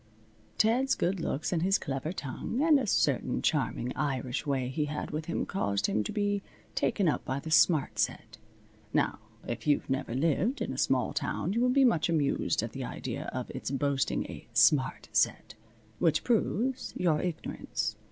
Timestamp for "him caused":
5.25-5.85